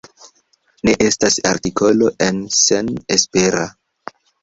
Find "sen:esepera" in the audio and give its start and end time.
2.65-3.73